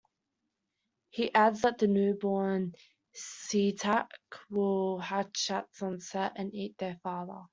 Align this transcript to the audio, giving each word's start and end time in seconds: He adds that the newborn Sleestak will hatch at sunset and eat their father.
He 1.11 1.31
adds 1.31 1.61
that 1.61 1.77
the 1.77 1.85
newborn 1.85 2.73
Sleestak 3.13 4.09
will 4.49 4.97
hatch 4.97 5.51
at 5.51 5.71
sunset 5.75 6.31
and 6.37 6.51
eat 6.55 6.75
their 6.79 6.99
father. 7.03 7.43